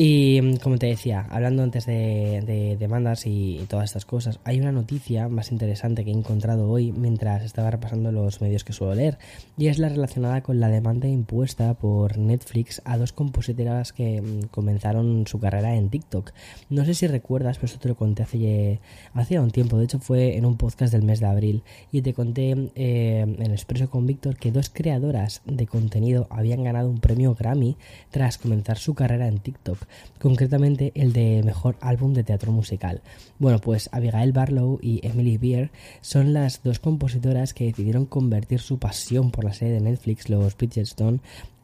Y 0.02 0.56
como 0.60 0.78
te 0.78 0.86
decía, 0.86 1.26
hablando 1.28 1.62
antes 1.62 1.84
de, 1.84 2.74
demandas 2.80 3.26
y, 3.26 3.66
todas 3.68 3.84
estas 3.84 4.06
cosas, 4.06 4.40
hay 4.44 4.58
una 4.58 4.72
noticia 4.72 5.28
más 5.28 5.52
interesante 5.52 6.06
que 6.06 6.10
he 6.10 6.14
encontrado 6.14 6.70
hoy 6.70 6.90
mientras 6.90 7.44
estaba 7.44 7.70
repasando 7.70 8.10
los 8.10 8.40
medios 8.40 8.64
que 8.64 8.72
suelo 8.72 8.94
leer, 8.94 9.18
y 9.58 9.66
es 9.66 9.78
la 9.78 9.90
relacionada 9.90 10.40
con 10.40 10.58
la 10.58 10.68
demanda 10.68 11.06
impuesta 11.06 11.74
por 11.74 12.16
Netflix 12.16 12.80
a 12.86 12.96
dos 12.96 13.12
compositoras 13.12 13.92
que 13.92 14.22
mm, 14.22 14.46
comenzaron 14.46 15.26
su 15.26 15.38
carrera 15.38 15.76
en 15.76 15.90
TikTok. 15.90 16.32
No 16.70 16.86
sé 16.86 16.94
si 16.94 17.06
recuerdas, 17.06 17.58
pero 17.58 17.66
eso 17.66 17.78
te 17.78 17.88
lo 17.88 17.94
conté 17.94 18.22
hace, 18.22 18.80
hace 19.12 19.38
un 19.38 19.50
tiempo, 19.50 19.76
de 19.76 19.84
hecho 19.84 19.98
fue 19.98 20.38
en 20.38 20.46
un 20.46 20.56
podcast 20.56 20.94
del 20.94 21.02
mes 21.02 21.20
de 21.20 21.26
abril, 21.26 21.62
y 21.92 22.00
te 22.00 22.14
conté 22.14 22.70
eh, 22.74 23.20
en 23.20 23.50
Expreso 23.50 23.90
con 23.90 24.06
Víctor 24.06 24.38
que 24.38 24.50
dos 24.50 24.70
creadoras 24.70 25.42
de 25.44 25.66
contenido 25.66 26.26
habían 26.30 26.64
ganado 26.64 26.88
un 26.88 27.00
premio 27.00 27.34
Grammy 27.34 27.76
tras 28.10 28.38
comenzar 28.38 28.78
su 28.78 28.94
carrera 28.94 29.28
en 29.28 29.40
TikTok, 29.40 29.89
concretamente 30.18 30.92
el 30.94 31.12
de 31.12 31.42
Mejor 31.44 31.76
Álbum 31.80 32.14
de 32.14 32.24
Teatro 32.24 32.52
Musical. 32.52 33.02
Bueno, 33.38 33.58
pues 33.60 33.88
Abigail 33.92 34.32
Barlow 34.32 34.78
y 34.82 35.06
Emily 35.06 35.38
Beer 35.38 35.70
son 36.00 36.32
las 36.32 36.62
dos 36.62 36.78
compositoras 36.78 37.54
que 37.54 37.64
decidieron 37.64 38.06
convertir 38.06 38.60
su 38.60 38.78
pasión 38.78 39.30
por 39.30 39.44
la 39.44 39.52
serie 39.52 39.74
de 39.74 39.80
Netflix, 39.80 40.28
los 40.28 40.56
Bridgestone, 40.56 41.20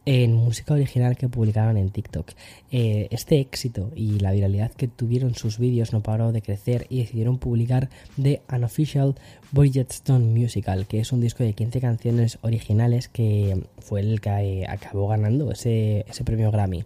en 0.07 0.35
música 0.35 0.73
original 0.73 1.17
que 1.17 1.29
publicaron 1.29 1.77
en 1.77 1.91
TikTok. 1.91 2.31
Eh, 2.71 3.09
este 3.11 3.41
éxito 3.41 3.91
y 3.95 4.21
la 4.21 4.31
viralidad 4.31 4.71
que 4.71 4.87
tuvieron 4.87 5.35
sus 5.35 5.59
vídeos 5.59 5.93
no 5.93 6.01
paró 6.01 6.31
de 6.31 6.43
crecer 6.43 6.87
y 6.89 7.01
decidieron 7.01 7.39
publicar 7.39 7.91
The 8.23 8.41
Unofficial 8.51 9.17
Bridgestone 9.51 10.27
Musical, 10.27 10.87
que 10.87 11.01
es 11.01 11.11
un 11.11 11.21
disco 11.21 11.43
de 11.43 11.55
15 11.55 11.81
canciones 11.81 12.39
originales 12.43 13.09
que 13.09 13.61
fue 13.81 14.01
el 14.01 14.21
que 14.21 14.31
eh, 14.31 14.67
acabó 14.69 15.09
ganando 15.09 15.51
ese, 15.51 16.07
ese 16.09 16.23
premio 16.23 16.53
Grammy. 16.53 16.85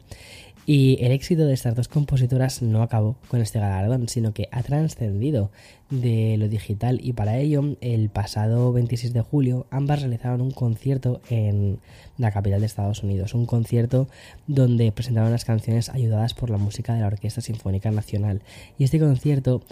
Y 0.73 1.05
el 1.05 1.11
éxito 1.11 1.47
de 1.47 1.53
estas 1.53 1.75
dos 1.75 1.89
compositoras 1.89 2.63
no 2.63 2.85
acabó 2.85 3.17
con 3.27 3.41
este 3.41 3.59
galardón, 3.59 4.09
sino 4.09 4.33
que 4.33 4.49
ha 4.53 4.63
trascendido 4.63 5.51
de 5.91 6.37
lo 6.39 6.49
digital 6.49 7.01
y 7.03 7.13
para 7.13 7.39
ello 7.39 7.77
el 7.81 8.09
pasado 8.09 8.73
26 8.73 9.13
de 9.13 9.21
julio 9.21 9.67
ambas 9.73 9.99
realizaron 10.03 10.41
un 10.41 10.53
concierto 10.53 11.23
en 11.29 11.81
la 12.19 12.31
capital 12.31 12.61
de 12.61 12.67
Estados 12.67 13.03
Unidos, 13.03 13.35
un 13.35 13.47
concierto 13.47 14.07
donde 14.47 14.93
presentaron 14.93 15.33
las 15.33 15.45
canciones 15.45 15.89
ayudadas 15.89 16.35
por 16.35 16.51
la 16.51 16.59
música 16.59 16.95
de 16.95 17.01
la 17.01 17.09
Orquesta 17.09 17.41
Sinfónica 17.41 17.91
Nacional. 17.91 18.41
Y 18.79 18.85
este 18.85 19.01
concierto 19.01 19.63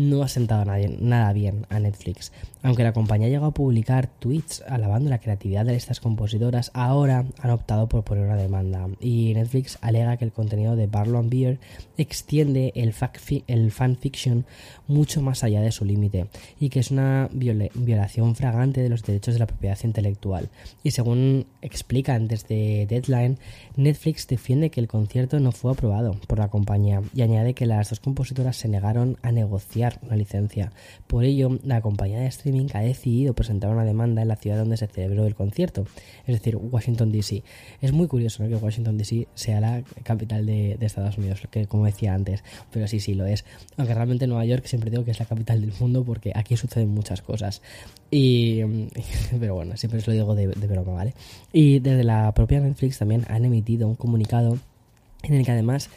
no 0.00 0.22
ha 0.22 0.28
sentado 0.28 0.64
nada 0.64 1.32
bien 1.32 1.66
a 1.68 1.78
Netflix. 1.78 2.32
Aunque 2.62 2.84
la 2.84 2.92
compañía 2.92 3.28
llegó 3.28 3.46
a 3.46 3.54
publicar 3.54 4.06
tweets 4.06 4.62
alabando 4.68 5.10
la 5.10 5.18
creatividad 5.18 5.64
de 5.64 5.76
estas 5.76 6.00
compositoras, 6.00 6.70
ahora 6.74 7.24
han 7.40 7.50
optado 7.50 7.88
por 7.88 8.04
poner 8.04 8.24
una 8.24 8.36
demanda. 8.36 8.86
Y 9.00 9.32
Netflix 9.34 9.78
alega 9.80 10.16
que 10.16 10.24
el 10.24 10.32
contenido 10.32 10.76
de 10.76 10.86
Barlow 10.86 11.26
Beer 11.28 11.58
extiende 11.96 12.72
el, 12.74 12.94
el 13.46 13.70
fanfiction 13.70 14.46
mucho 14.88 15.22
más 15.22 15.44
allá 15.44 15.60
de 15.60 15.72
su 15.72 15.84
límite 15.84 16.26
y 16.58 16.68
que 16.68 16.80
es 16.80 16.90
una 16.90 17.28
violación 17.32 18.34
fragante 18.34 18.82
de 18.82 18.88
los 18.88 19.02
derechos 19.02 19.34
de 19.34 19.40
la 19.40 19.46
propiedad 19.46 19.78
intelectual. 19.84 20.48
Y 20.82 20.90
según 20.92 21.46
explican 21.62 22.28
desde 22.28 22.86
Deadline, 22.86 23.38
Netflix 23.76 24.26
defiende 24.26 24.70
que 24.70 24.80
el 24.80 24.88
concierto 24.88 25.40
no 25.40 25.52
fue 25.52 25.72
aprobado 25.72 26.12
por 26.26 26.38
la 26.38 26.48
compañía 26.48 27.02
y 27.14 27.22
añade 27.22 27.54
que 27.54 27.66
las 27.66 27.90
dos 27.90 28.00
compositoras 28.00 28.56
se 28.56 28.68
negaron 28.68 29.16
a 29.22 29.32
negociar 29.32 29.89
una 30.02 30.16
licencia. 30.16 30.72
Por 31.06 31.24
ello, 31.24 31.58
la 31.64 31.80
compañía 31.80 32.20
de 32.20 32.26
streaming 32.26 32.66
ha 32.74 32.80
decidido 32.80 33.34
presentar 33.34 33.70
una 33.70 33.84
demanda 33.84 34.22
en 34.22 34.28
la 34.28 34.36
ciudad 34.36 34.58
donde 34.58 34.76
se 34.76 34.86
celebró 34.86 35.26
el 35.26 35.34
concierto, 35.34 35.86
es 36.26 36.34
decir, 36.34 36.56
Washington 36.56 37.12
DC. 37.12 37.42
Es 37.80 37.92
muy 37.92 38.06
curioso 38.06 38.46
que 38.46 38.56
Washington 38.56 38.98
DC 38.98 39.28
sea 39.34 39.60
la 39.60 39.82
capital 40.02 40.46
de, 40.46 40.78
Estados 40.80 41.18
Unidos, 41.18 41.42
que 41.50 41.66
como 41.66 41.86
decía 41.86 42.14
antes, 42.14 42.42
pero 42.72 42.88
sí, 42.88 43.00
sí 43.00 43.14
lo 43.14 43.26
es. 43.26 43.44
Aunque 43.76 43.94
realmente 43.94 44.26
Nueva 44.26 44.44
York 44.44 44.64
siempre 44.66 44.90
digo 44.90 45.04
que 45.04 45.12
es 45.12 45.20
la 45.20 45.26
capital 45.26 45.60
del 45.60 45.72
mundo 45.78 46.04
porque 46.04 46.32
aquí 46.34 46.56
suceden 46.56 46.88
muchas 46.88 47.22
cosas. 47.22 47.62
Y, 48.10 48.62
pero 49.40 49.54
bueno, 49.54 49.76
siempre 49.76 50.00
os 50.00 50.06
lo 50.06 50.12
digo 50.12 50.34
de 50.34 50.66
broma, 50.66 50.92
¿vale? 50.92 51.14
Y 51.52 51.78
desde 51.78 52.04
la 52.04 52.32
propia 52.32 52.60
Netflix 52.60 52.98
también 52.98 53.24
han 53.28 53.44
emitido 53.44 53.88
un 53.88 53.94
comunicado 53.94 54.58
en 55.22 55.34
el 55.34 55.44
que 55.44 55.52
además 55.52 55.90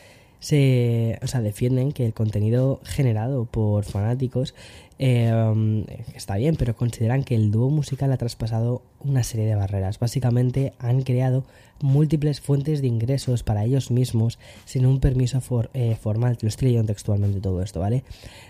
se 0.43 1.17
o 1.21 1.27
sea, 1.27 1.39
defienden 1.41 1.93
que 1.93 2.05
el 2.05 2.13
contenido 2.13 2.81
generado 2.83 3.45
por 3.45 3.85
fanáticos 3.85 4.53
eh, 4.99 5.85
está 6.15 6.35
bien, 6.37 6.55
pero 6.55 6.75
consideran 6.75 7.23
que 7.23 7.35
el 7.35 7.51
dúo 7.51 7.69
musical 7.69 8.11
ha 8.11 8.17
traspasado 8.17 8.81
una 8.99 9.23
serie 9.23 9.45
de 9.45 9.55
barreras. 9.55 9.99
Básicamente 9.99 10.73
han 10.79 11.01
creado 11.01 11.43
múltiples 11.81 12.39
fuentes 12.39 12.81
de 12.81 12.87
ingresos 12.87 13.43
para 13.43 13.65
ellos 13.65 13.91
mismos 13.91 14.39
sin 14.63 14.85
un 14.85 15.01
permiso 15.01 15.41
eh, 15.73 15.97
formal, 15.99 16.37
lo 16.41 16.47
estoy 16.47 16.69
leyendo 16.69 16.93
textualmente 16.93 17.41
todo 17.41 17.61
esto, 17.61 17.81
¿vale? 17.81 18.03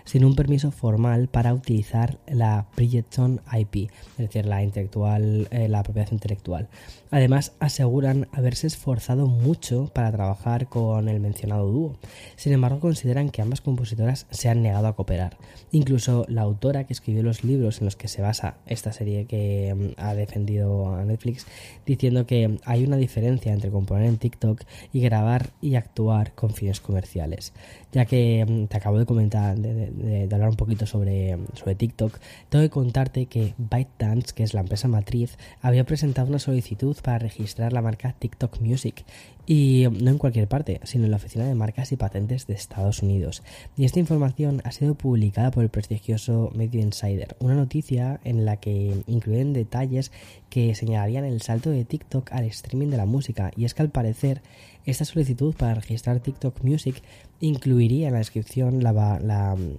Sin 0.04 0.24
un 0.24 0.36
permiso 0.36 0.70
formal 0.70 1.26
para 1.26 1.52
utilizar 1.52 2.18
la 2.28 2.66
Bridgestone 2.76 3.40
IP, 3.52 3.90
es 4.12 4.18
decir, 4.18 4.46
la 4.46 4.62
intelectual, 4.62 5.48
eh, 5.50 5.68
la 5.68 5.82
propiedad 5.82 6.12
intelectual. 6.12 6.68
Además, 7.10 7.52
aseguran 7.58 8.28
haberse 8.32 8.66
esforzado 8.66 9.26
mucho 9.26 9.90
para 9.92 10.12
trabajar 10.12 10.68
con 10.68 11.08
el 11.08 11.20
mencionado 11.20 11.70
dúo. 11.70 11.96
Sin 12.36 12.52
embargo, 12.52 12.80
consideran 12.80 13.30
que 13.30 13.42
ambas 13.42 13.60
compositoras 13.60 14.26
se 14.30 14.48
han 14.48 14.62
negado 14.62 14.86
a 14.86 14.96
cooperar. 14.96 15.36
Incluso 15.72 16.24
la 16.34 16.42
autora 16.42 16.84
que 16.84 16.92
escribió 16.92 17.22
los 17.22 17.44
libros 17.44 17.78
en 17.78 17.84
los 17.84 17.96
que 17.96 18.08
se 18.08 18.20
basa 18.20 18.56
esta 18.66 18.92
serie 18.92 19.26
que 19.26 19.74
mm, 19.74 20.00
ha 20.00 20.14
defendido 20.14 20.94
a 20.94 21.04
Netflix, 21.04 21.46
diciendo 21.86 22.26
que 22.26 22.58
hay 22.64 22.84
una 22.84 22.96
diferencia 22.96 23.52
entre 23.52 23.70
componer 23.70 24.06
en 24.06 24.18
TikTok 24.18 24.62
y 24.92 25.00
grabar 25.00 25.50
y 25.62 25.76
actuar 25.76 26.34
con 26.34 26.50
fines 26.50 26.80
comerciales. 26.80 27.52
Ya 27.92 28.04
que 28.04 28.44
mm, 28.46 28.66
te 28.66 28.76
acabo 28.76 28.98
de 28.98 29.06
comentar, 29.06 29.56
de, 29.56 30.28
hablar 30.32 30.48
un 30.48 30.56
poquito 30.56 30.86
sobre, 30.86 31.38
sobre 31.54 31.76
TikTok, 31.76 32.18
tengo 32.48 32.64
que 32.64 32.70
contarte 32.70 33.26
que 33.26 33.54
ByteDance, 33.56 34.34
que 34.34 34.42
es 34.42 34.54
la 34.54 34.60
empresa 34.60 34.88
matriz, 34.88 35.38
había 35.62 35.84
presentado 35.84 36.28
una 36.28 36.40
solicitud 36.40 36.96
para 37.02 37.18
registrar 37.18 37.72
la 37.72 37.82
marca 37.82 38.14
TikTok 38.18 38.60
Music 38.60 39.04
y 39.46 39.86
no 40.00 40.10
en 40.10 40.18
cualquier 40.18 40.48
parte, 40.48 40.80
sino 40.84 41.04
en 41.04 41.10
la 41.10 41.18
Oficina 41.18 41.44
de 41.46 41.54
Marcas 41.54 41.92
y 41.92 41.96
Patentes 41.96 42.46
de 42.46 42.54
Estados 42.54 43.02
Unidos. 43.02 43.42
Y 43.76 43.84
esta 43.84 44.00
información 44.00 44.62
ha 44.64 44.72
sido 44.72 44.94
publicada 44.94 45.50
por 45.50 45.62
el 45.62 45.68
prestigioso 45.68 46.50
Medio 46.54 46.80
Insider, 46.80 47.36
una 47.40 47.54
noticia 47.54 48.20
en 48.24 48.44
la 48.44 48.56
que 48.56 49.02
incluyen 49.06 49.52
detalles 49.52 50.12
que 50.48 50.74
señalarían 50.74 51.24
el 51.24 51.42
salto 51.42 51.70
de 51.70 51.84
TikTok 51.84 52.32
al 52.32 52.44
streaming 52.44 52.88
de 52.88 52.96
la 52.96 53.06
música. 53.06 53.50
Y 53.56 53.64
es 53.64 53.74
que 53.74 53.82
al 53.82 53.90
parecer 53.90 54.40
esta 54.86 55.04
solicitud 55.04 55.54
para 55.54 55.74
registrar 55.74 56.20
TikTok 56.20 56.62
Music 56.62 57.02
incluiría 57.40 58.06
en 58.08 58.14
la 58.14 58.18
descripción 58.20 58.82
la, 58.82 58.92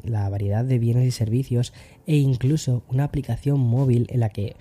la 0.04 0.30
variedad 0.30 0.64
de 0.64 0.80
bienes 0.80 1.08
y 1.08 1.12
servicios 1.12 1.74
e 2.06 2.18
incluso 2.18 2.84
una 2.90 3.06
aplicación 3.06 3.60
móvil 3.60 4.08
en 4.10 4.20
la 4.20 4.30
que, 4.30 4.56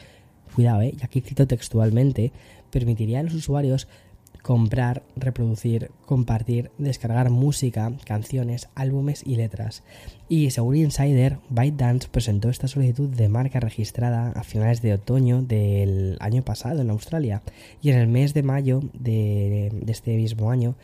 cuidado, 0.54 0.82
eh, 0.82 0.94
y 0.98 1.04
aquí 1.04 1.20
cito 1.20 1.46
textualmente, 1.46 2.32
permitiría 2.70 3.20
a 3.20 3.22
los 3.22 3.34
usuarios 3.34 3.88
comprar, 4.44 5.02
reproducir, 5.16 5.90
compartir, 6.04 6.70
descargar 6.76 7.30
música, 7.30 7.90
canciones, 8.04 8.68
álbumes 8.74 9.22
y 9.24 9.36
letras. 9.36 9.82
Y 10.28 10.50
según 10.50 10.76
Insider, 10.76 11.38
ByteDance 11.48 12.08
presentó 12.10 12.50
esta 12.50 12.68
solicitud 12.68 13.08
de 13.08 13.30
marca 13.30 13.58
registrada 13.58 14.32
a 14.32 14.44
finales 14.44 14.82
de 14.82 14.92
otoño 14.92 15.40
del 15.40 16.18
año 16.20 16.42
pasado 16.42 16.82
en 16.82 16.90
Australia 16.90 17.40
y 17.80 17.88
en 17.88 17.96
el 17.96 18.06
mes 18.06 18.34
de 18.34 18.42
mayo 18.42 18.82
de, 18.92 19.72
este 19.86 20.14
mismo 20.14 20.50
año 20.50 20.74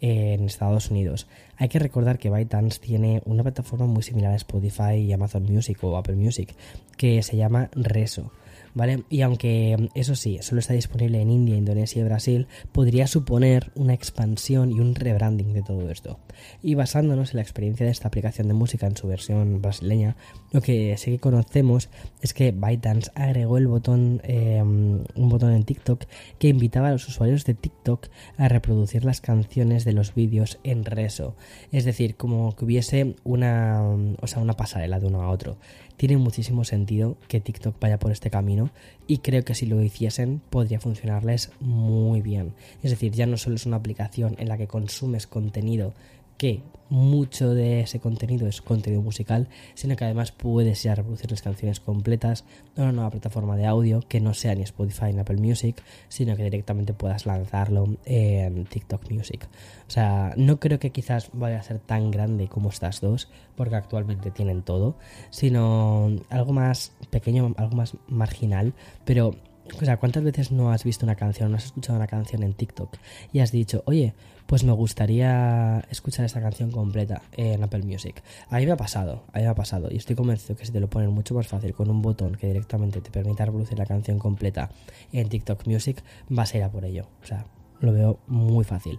en 0.00 0.44
Estados 0.44 0.88
Unidos. 0.92 1.26
Hay 1.56 1.68
que 1.68 1.80
recordar 1.80 2.20
que 2.20 2.30
ByteDance 2.30 2.78
tiene 2.78 3.20
una 3.24 3.42
plataforma 3.42 3.86
muy 3.86 4.04
similar 4.04 4.32
a 4.32 4.36
Spotify 4.36 4.94
y 4.94 5.12
Amazon 5.12 5.42
Music 5.42 5.82
o 5.82 5.96
Apple 5.96 6.14
Music 6.14 6.54
que 6.96 7.20
se 7.24 7.36
llama 7.36 7.68
Reso 7.72 8.30
¿vale? 8.74 9.04
Y 9.08 9.22
aunque 9.22 9.90
eso 9.94 10.14
sí, 10.14 10.38
solo 10.42 10.60
está 10.60 10.74
disponible 10.74 11.20
en 11.20 11.30
India, 11.30 11.56
Indonesia 11.56 12.00
y 12.00 12.04
Brasil, 12.04 12.46
podría 12.72 13.06
suponer 13.06 13.70
una 13.74 13.94
expansión 13.94 14.72
y 14.72 14.80
un 14.80 14.94
rebranding 14.94 15.52
de 15.52 15.62
todo 15.62 15.90
esto. 15.90 16.18
Y 16.62 16.74
basándonos 16.74 17.30
en 17.30 17.36
la 17.36 17.42
experiencia 17.42 17.86
de 17.86 17.92
esta 17.92 18.08
aplicación 18.08 18.48
de 18.48 18.54
música 18.54 18.86
en 18.86 18.96
su 18.96 19.08
versión 19.08 19.60
brasileña, 19.60 20.16
lo 20.52 20.60
que 20.60 20.96
sí 20.96 21.10
que 21.12 21.18
conocemos 21.18 21.88
es 22.22 22.34
que 22.34 22.52
ByteDance 22.52 23.10
agregó 23.14 23.58
el 23.58 23.66
botón, 23.66 24.20
eh, 24.24 24.62
un 24.62 25.28
botón 25.28 25.52
en 25.52 25.64
TikTok 25.64 26.04
que 26.38 26.48
invitaba 26.48 26.88
a 26.88 26.92
los 26.92 27.08
usuarios 27.08 27.44
de 27.44 27.54
TikTok 27.54 28.08
a 28.36 28.48
reproducir 28.48 29.04
las 29.04 29.20
canciones 29.20 29.84
de 29.84 29.92
los 29.92 30.14
vídeos 30.14 30.58
en 30.64 30.84
reso. 30.84 31.36
Es 31.72 31.84
decir, 31.84 32.16
como 32.16 32.54
que 32.56 32.64
hubiese 32.64 33.16
una, 33.24 33.82
o 34.20 34.26
sea, 34.26 34.40
una 34.40 34.54
pasarela 34.54 35.00
de 35.00 35.06
uno 35.06 35.22
a 35.22 35.30
otro. 35.30 35.58
Tiene 35.98 36.16
muchísimo 36.16 36.64
sentido 36.64 37.16
que 37.26 37.40
TikTok 37.40 37.74
vaya 37.80 37.98
por 37.98 38.12
este 38.12 38.30
camino 38.30 38.70
y 39.08 39.18
creo 39.18 39.44
que 39.44 39.56
si 39.56 39.66
lo 39.66 39.82
hiciesen 39.82 40.40
podría 40.48 40.78
funcionarles 40.78 41.50
muy 41.58 42.22
bien. 42.22 42.54
Es 42.84 42.92
decir, 42.92 43.10
ya 43.10 43.26
no 43.26 43.36
solo 43.36 43.56
es 43.56 43.66
una 43.66 43.78
aplicación 43.78 44.36
en 44.38 44.46
la 44.46 44.56
que 44.56 44.68
consumes 44.68 45.26
contenido 45.26 45.94
que 46.38 46.62
mucho 46.90 47.52
de 47.54 47.80
ese 47.80 48.00
contenido 48.00 48.46
es 48.46 48.62
contenido 48.62 49.02
musical, 49.02 49.48
sino 49.74 49.96
que 49.96 50.04
además 50.04 50.32
puedes 50.32 50.82
ya 50.82 50.94
reproducir 50.94 51.30
las 51.30 51.42
canciones 51.42 51.80
completas 51.80 52.44
en 52.76 52.84
una 52.84 52.92
nueva 52.92 53.10
plataforma 53.10 53.56
de 53.56 53.66
audio 53.66 54.00
que 54.08 54.20
no 54.20 54.32
sea 54.34 54.54
ni 54.54 54.62
Spotify 54.62 55.12
ni 55.12 55.20
Apple 55.20 55.36
Music, 55.36 55.82
sino 56.08 56.36
que 56.36 56.44
directamente 56.44 56.94
puedas 56.94 57.26
lanzarlo 57.26 57.96
en 58.06 58.64
TikTok 58.64 59.10
Music. 59.10 59.46
O 59.86 59.90
sea, 59.90 60.32
no 60.36 60.58
creo 60.58 60.78
que 60.78 60.90
quizás 60.90 61.30
vaya 61.32 61.58
a 61.58 61.62
ser 61.62 61.78
tan 61.78 62.10
grande 62.10 62.48
como 62.48 62.70
estas 62.70 63.00
dos, 63.00 63.28
porque 63.54 63.76
actualmente 63.76 64.30
tienen 64.30 64.62
todo, 64.62 64.96
sino 65.30 66.10
algo 66.30 66.52
más 66.52 66.92
pequeño, 67.10 67.54
algo 67.58 67.76
más 67.76 67.96
marginal, 68.06 68.72
pero 69.04 69.34
o 69.80 69.84
sea, 69.84 69.96
¿cuántas 69.98 70.24
veces 70.24 70.52
no 70.52 70.70
has 70.70 70.84
visto 70.84 71.04
una 71.04 71.14
canción, 71.14 71.50
no 71.50 71.56
has 71.56 71.66
escuchado 71.66 71.98
una 71.98 72.06
canción 72.06 72.42
en 72.42 72.54
TikTok 72.54 72.96
y 73.32 73.40
has 73.40 73.52
dicho, 73.52 73.82
oye, 73.86 74.14
pues 74.46 74.64
me 74.64 74.72
gustaría 74.72 75.84
escuchar 75.90 76.24
esta 76.24 76.40
canción 76.40 76.70
completa 76.70 77.22
en 77.36 77.62
Apple 77.62 77.82
Music? 77.82 78.22
Ahí 78.50 78.66
me 78.66 78.72
ha 78.72 78.76
pasado, 78.76 79.24
ahí 79.32 79.42
me 79.42 79.48
ha 79.48 79.54
pasado. 79.54 79.88
Y 79.90 79.96
estoy 79.96 80.16
convencido 80.16 80.56
que 80.56 80.64
si 80.64 80.72
te 80.72 80.80
lo 80.80 80.88
ponen 80.88 81.10
mucho 81.10 81.34
más 81.34 81.46
fácil 81.46 81.74
con 81.74 81.90
un 81.90 82.02
botón 82.02 82.34
que 82.36 82.46
directamente 82.46 83.00
te 83.00 83.10
permita 83.10 83.44
reproducir 83.44 83.78
la 83.78 83.86
canción 83.86 84.18
completa 84.18 84.70
en 85.12 85.28
TikTok 85.28 85.66
Music, 85.66 86.02
vas 86.28 86.54
a 86.54 86.58
ir 86.58 86.64
a 86.64 86.70
por 86.70 86.84
ello. 86.84 87.06
O 87.22 87.26
sea, 87.26 87.44
lo 87.80 87.92
veo 87.92 88.18
muy 88.26 88.64
fácil. 88.64 88.98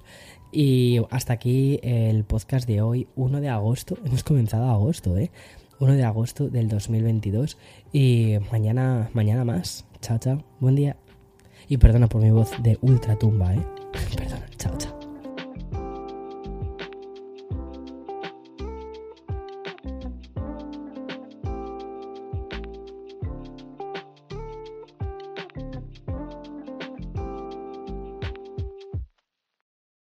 Y 0.51 1.01
hasta 1.09 1.33
aquí 1.33 1.79
el 1.83 2.23
podcast 2.23 2.67
de 2.67 2.81
hoy, 2.81 3.07
1 3.15 3.41
de 3.41 3.49
agosto. 3.49 3.97
Hemos 4.05 4.23
comenzado 4.23 4.69
agosto, 4.69 5.17
¿eh? 5.17 5.31
1 5.79 5.93
de 5.93 6.03
agosto 6.03 6.49
del 6.49 6.67
2022 6.67 7.57
y 7.93 8.35
mañana, 8.51 9.09
mañana 9.13 9.45
más. 9.45 9.88
Chao, 10.01 10.17
chao. 10.17 10.43
Buen 10.59 10.75
día. 10.75 10.95
Y 11.67 11.77
perdona 11.77 12.07
por 12.07 12.21
mi 12.21 12.31
voz 12.31 12.51
de 12.63 12.77
ultratumba, 12.81 13.53
¿eh? 13.53 13.65
Perdona. 14.15 14.45
Chao, 14.57 14.77
chao. 14.77 14.98